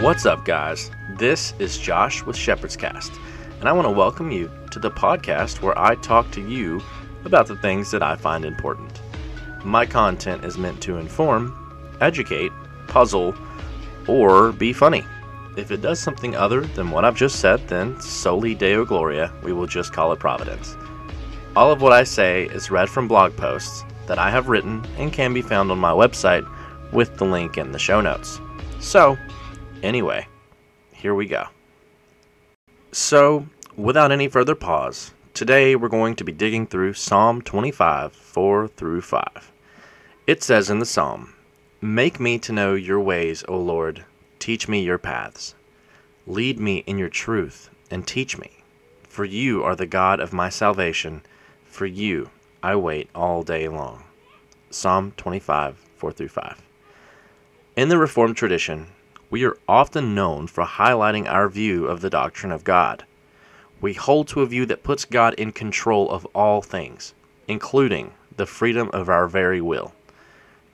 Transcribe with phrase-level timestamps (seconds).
[0.00, 0.90] What's up, guys?
[1.16, 3.12] This is Josh with Shepherd's Cast,
[3.58, 6.82] and I want to welcome you to the podcast where I talk to you
[7.24, 9.00] about the things that I find important.
[9.64, 12.52] My content is meant to inform, educate,
[12.88, 13.34] puzzle,
[14.06, 15.02] or be funny.
[15.56, 19.54] If it does something other than what I've just said, then soli deo gloria, we
[19.54, 20.76] will just call it providence.
[21.56, 25.10] All of what I say is read from blog posts that I have written and
[25.10, 26.46] can be found on my website
[26.92, 28.38] with the link in the show notes.
[28.78, 29.16] So,
[29.82, 30.26] anyway,
[30.92, 31.46] here we go.
[32.92, 38.68] So, without any further pause, today we're going to be digging through Psalm 25, 4
[38.68, 39.52] through 5.
[40.26, 41.34] It says in the psalm,
[41.80, 44.04] Make me to know your ways, O Lord,
[44.38, 45.54] teach me your paths.
[46.26, 48.50] Lead me in your truth and teach me,
[49.08, 51.22] for you are the God of my salvation.
[51.64, 52.30] For you
[52.62, 54.04] I wait all day long.
[54.70, 56.62] Psalm 25, 4 through 5.
[57.76, 58.88] In the Reformed tradition,
[59.28, 63.04] we are often known for highlighting our view of the doctrine of God.
[63.80, 67.12] We hold to a view that puts God in control of all things,
[67.48, 69.92] including the freedom of our very will.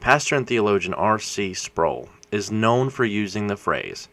[0.01, 1.55] Pastor and theologian R.C.
[1.55, 4.09] Sproul is known for using the phrase,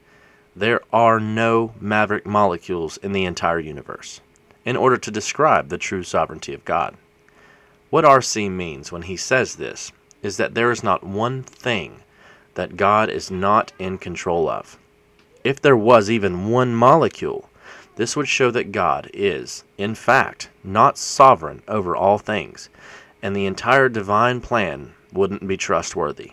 [0.56, 4.22] There are no maverick molecules in the entire universe,
[4.66, 6.96] in order to describe the true sovereignty of God.
[7.90, 8.50] What R.C.
[8.50, 12.03] means when he says this is that there is not one thing
[12.55, 14.78] that God is not in control of.
[15.44, 17.50] If there was even one molecule,
[17.95, 22.69] this would show that God is, in fact, not sovereign over all things,
[23.22, 26.31] and the entire divine plan wouldn't be trustworthy.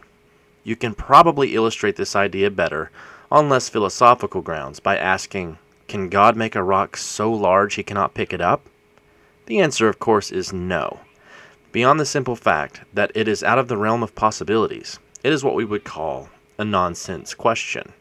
[0.65, 2.91] You can probably illustrate this idea better
[3.31, 5.59] on less philosophical grounds by asking,
[5.89, 8.67] Can God make a rock so large he cannot pick it up?
[9.47, 11.01] The answer, of course, is no.
[11.73, 15.43] Beyond the simple fact that it is out of the realm of possibilities, it is
[15.43, 17.93] what we would call a nonsense question.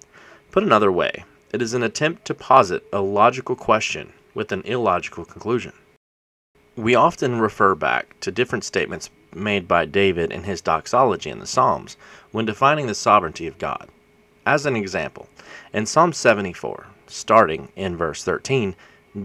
[0.52, 5.26] Put another way, it is an attempt to posit a logical question with an illogical
[5.26, 5.74] conclusion.
[6.76, 11.48] We often refer back to different statements made by David in his doxology in the
[11.48, 11.98] Psalms
[12.32, 13.90] when defining the sovereignty of God.
[14.46, 15.28] As an example,
[15.74, 18.76] in Psalm 74, starting in verse 13,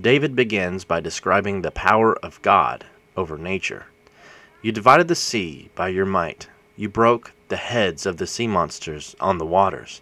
[0.00, 3.84] David begins by describing the power of God over nature.
[4.62, 6.48] You divided the sea by your might,
[6.80, 10.00] you broke the heads of the sea monsters on the waters.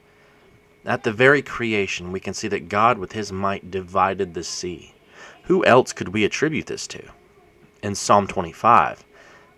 [0.85, 4.95] At the very creation, we can see that God, with his might, divided the sea.
[5.47, 7.03] Who else could we attribute this to?
[7.83, 9.05] In Psalm 25,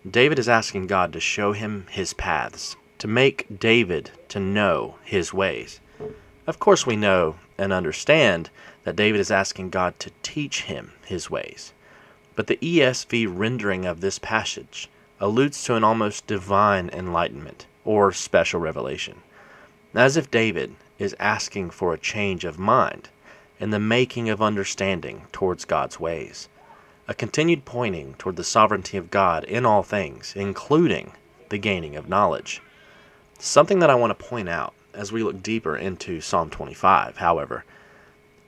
[0.09, 5.31] David is asking God to show him his paths, to make David to know his
[5.31, 5.79] ways.
[6.47, 8.49] Of course, we know and understand
[8.83, 11.71] that David is asking God to teach him his ways.
[12.35, 14.89] But the ESV rendering of this passage
[15.21, 19.21] alludes to an almost divine enlightenment or special revelation,
[19.93, 23.09] as if David is asking for a change of mind
[23.59, 26.49] and the making of understanding towards God's ways,
[27.07, 31.11] a continued pointing toward the sovereignty of God in all things, including
[31.49, 32.59] the gaining of knowledge.
[33.37, 37.63] Something that I want to point out as we look deeper into Psalm 25, however,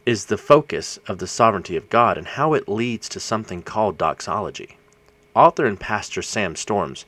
[0.07, 3.97] is the focus of the sovereignty of God and how it leads to something called
[3.97, 4.77] doxology.
[5.35, 7.05] Author and pastor Sam Storms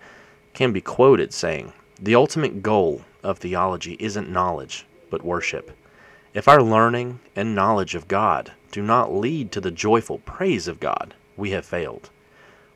[0.56, 5.78] can be quoted saying, The ultimate goal of theology isn't knowledge, but worship.
[6.34, 10.80] If our learning and knowledge of God do not lead to the joyful praise of
[10.80, 12.10] God, we have failed.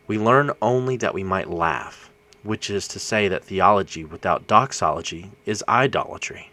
[0.06, 2.12] We learn only that we might laugh,
[2.44, 6.52] which is to say that theology without doxology is idolatry.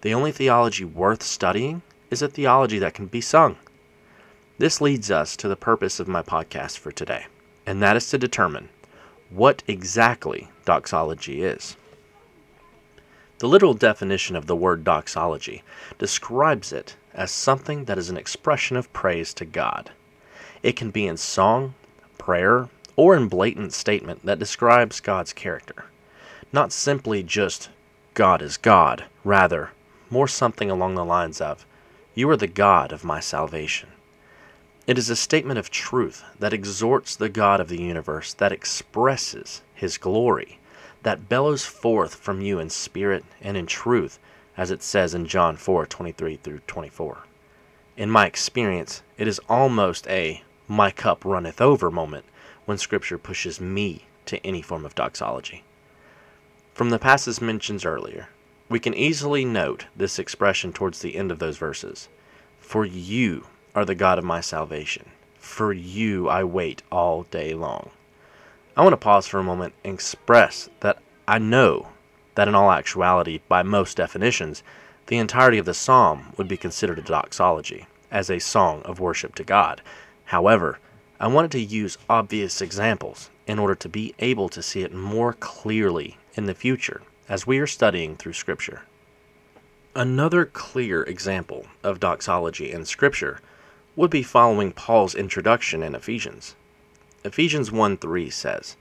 [0.00, 3.58] The only theology worth studying is a theology that can be sung.
[4.58, 7.26] This leads us to the purpose of my podcast for today
[7.68, 8.70] and that is to determine
[9.28, 11.76] what exactly doxology is.
[13.40, 15.62] The literal definition of the word doxology
[15.98, 19.90] describes it as something that is an expression of praise to God.
[20.62, 21.74] It can be in song,
[22.16, 25.84] prayer, or in blatant statement that describes God's character.
[26.54, 27.68] Not simply just
[28.14, 29.72] God is God, rather,
[30.08, 31.66] more something along the lines of,
[32.14, 33.90] You are the God of my salvation.
[34.88, 39.60] It is a statement of truth that exhorts the God of the universe, that expresses
[39.74, 40.60] his glory,
[41.02, 44.18] that bellows forth from you in spirit and in truth,
[44.56, 47.18] as it says in John 4 23 through 24.
[47.98, 52.24] In my experience, it is almost a my cup runneth over moment
[52.64, 55.64] when Scripture pushes me to any form of doxology.
[56.72, 58.30] From the passages mentioned earlier,
[58.70, 62.08] we can easily note this expression towards the end of those verses.
[62.58, 63.44] For you
[63.74, 65.10] are the God of my salvation.
[65.38, 67.90] For you I wait all day long.
[68.76, 71.88] I want to pause for a moment and express that I know
[72.34, 74.62] that in all actuality, by most definitions,
[75.08, 79.34] The entirety of the psalm would be considered a doxology, as a song of worship
[79.36, 79.80] to God.
[80.26, 80.78] However,
[81.18, 85.32] I wanted to use obvious examples in order to be able to see it more
[85.32, 88.82] clearly in the future as we are studying through Scripture.
[89.94, 93.40] Another clear example of doxology in Scripture
[93.98, 96.54] would be following Paul's introduction in Ephesians.
[97.24, 98.76] Ephesians 1 3 says,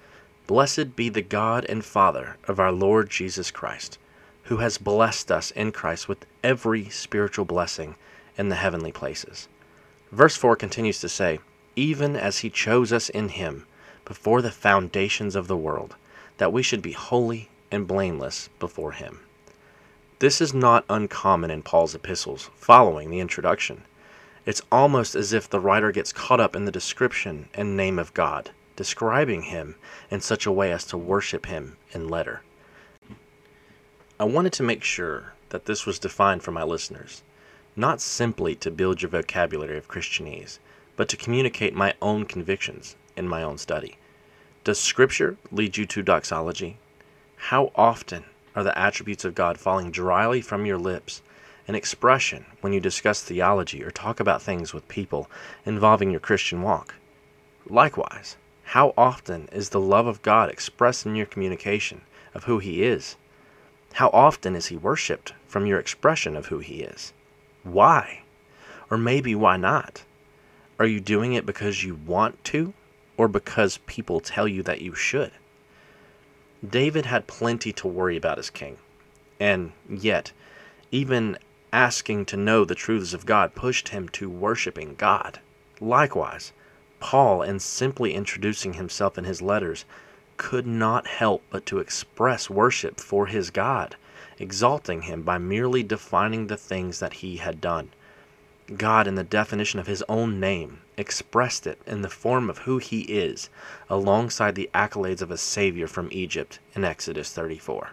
[0.46, 3.98] Blessed be the God and Father of our Lord Jesus Christ,
[4.44, 7.96] who has blessed us in Christ with every spiritual blessing
[8.38, 9.48] in the heavenly places.
[10.12, 11.40] Verse 4 continues to say,
[11.75, 13.66] Even as he chose us in him
[14.06, 15.96] before the foundations of the world,
[16.38, 19.22] that we should be holy and blameless before him.
[20.19, 23.81] This is not uncommon in Paul's epistles following the introduction.
[24.47, 28.13] It's almost as if the writer gets caught up in the description and name of
[28.13, 29.75] God, describing him
[30.09, 32.44] in such a way as to worship him in letter.
[34.17, 37.23] I wanted to make sure that this was defined for my listeners,
[37.75, 40.59] not simply to build your vocabulary of Christianese,
[40.95, 43.97] but to communicate my own convictions in my own study.
[44.63, 46.77] Does Scripture lead you to doxology?
[47.35, 48.23] How often
[48.55, 51.21] are the attributes of God falling dryly from your lips
[51.68, 55.30] an expression when you discuss theology or talk about things with people
[55.66, 56.96] involving your Christian walk.
[57.69, 62.02] Likewise, how often is the love of God expressed in your communication
[62.34, 63.18] of who He is?
[63.94, 67.14] How often is He worshiped from your expression of who He is?
[67.64, 68.22] Why?
[68.90, 70.04] Or maybe why not?
[70.80, 72.74] Are you doing it because you want to,
[73.18, 75.31] or because people tell you that you should?
[76.68, 78.78] David had plenty to worry about as king,
[79.40, 80.31] and yet,
[80.92, 81.38] even
[81.74, 85.40] asking to know the truths of God pushed him to worshiping God.
[85.81, 86.54] Likewise,
[87.00, 89.86] Paul, in simply introducing himself in his letters,
[90.38, 93.96] could not help but to express worship for his God,
[94.40, 97.90] exalting him by merely defining the things that he had done.
[98.75, 102.78] God, in the definition of his own name, expressed it in the form of who
[102.80, 103.50] he is,
[103.90, 107.92] alongside the accolades of a Savior from Egypt in Exodus 34.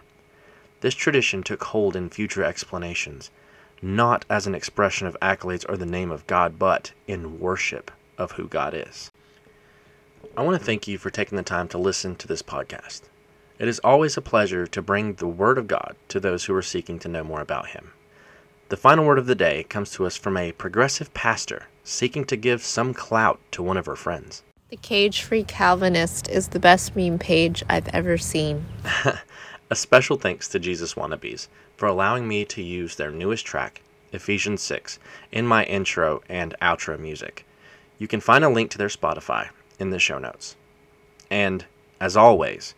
[0.81, 3.31] This tradition took hold in future explanations
[3.85, 8.31] not as an expression of accolades or the name of God, but in worship of
[8.31, 9.11] who God is.
[10.35, 13.03] I want to thank you for taking the time to listen to this podcast.
[13.59, 16.63] It is always a pleasure to bring the Word of God to those who are
[16.63, 17.91] seeking to know more about Him.
[18.69, 22.35] The final word of the day comes to us from a progressive pastor seeking to
[22.35, 24.41] give some clout to one of her friends.
[24.69, 28.65] The Cage Free Calvinist is the best meme page I've ever seen.
[29.69, 33.81] a special thanks to Jesus Wannabeez for allowing me to use their newest track,
[34.11, 34.99] Ephesians 6,
[35.31, 37.45] in my intro and outro music.
[37.97, 40.55] You can find a link to their Spotify in the show notes.
[41.29, 41.65] And,
[41.99, 42.75] as always,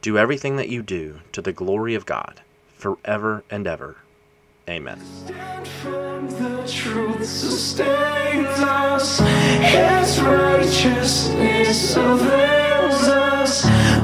[0.00, 2.42] do everything that you do to the glory of God
[2.76, 3.96] forever and ever.
[4.68, 5.00] Amen.
[10.20, 11.28] Righteous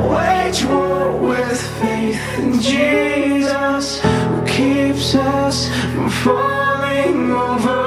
[0.00, 7.83] Wage war with faith in Jesus, who keeps us from falling over.